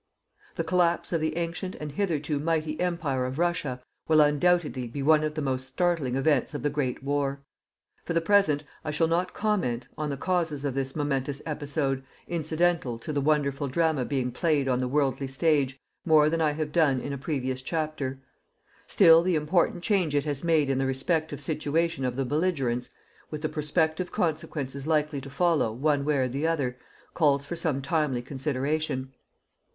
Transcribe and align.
The 0.55 0.63
collapse 0.63 1.13
of 1.13 1.21
the 1.21 1.37
ancient 1.37 1.75
and 1.75 1.91
hitherto 1.91 2.39
mighty 2.39 2.79
Empire 2.79 3.23
of 3.27 3.37
Russia 3.37 3.83
will 4.07 4.19
undoubtedly 4.19 4.87
be 4.87 5.03
one 5.03 5.23
of 5.23 5.35
the 5.35 5.43
most 5.43 5.67
startling 5.67 6.15
events 6.15 6.55
of 6.55 6.63
the 6.63 6.71
"Great 6.71 7.03
War." 7.03 7.43
For 8.03 8.13
the 8.13 8.19
present, 8.19 8.63
I 8.83 8.89
shall 8.89 9.07
not 9.07 9.35
comment, 9.35 9.87
on 9.99 10.09
the 10.09 10.17
causes 10.17 10.65
of 10.65 10.73
this 10.73 10.95
momentous 10.95 11.39
episode, 11.45 12.03
incidental 12.27 12.97
to 12.97 13.13
the 13.13 13.21
wonderful 13.21 13.67
drama 13.67 14.03
being 14.03 14.31
played 14.31 14.67
on 14.67 14.79
the 14.79 14.87
worldly 14.87 15.27
stage, 15.27 15.79
more 16.03 16.31
than 16.31 16.41
I 16.41 16.53
have 16.53 16.71
done 16.71 16.99
in 16.99 17.13
a 17.13 17.17
previous 17.19 17.61
chapter. 17.61 18.17
Still 18.87 19.21
the 19.21 19.35
important 19.35 19.83
change 19.83 20.15
it 20.15 20.25
has 20.25 20.43
made 20.43 20.67
in 20.71 20.79
the 20.79 20.87
respective 20.87 21.39
situation 21.39 22.05
of 22.05 22.15
the 22.15 22.25
belligerents, 22.25 22.89
with 23.29 23.43
the 23.43 23.49
prospective 23.49 24.11
consequences 24.11 24.87
likely 24.87 25.21
to 25.21 25.29
follow, 25.29 25.71
one 25.71 26.03
way 26.05 26.17
or 26.17 26.27
the 26.27 26.47
other, 26.47 26.75
calls 27.13 27.45
for 27.45 27.55
some 27.55 27.83
timely 27.83 28.23
consideration. 28.23 29.13